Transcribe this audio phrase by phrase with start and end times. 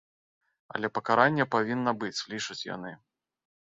[0.77, 2.91] Але пакаранне павінна быць, лічаць яны.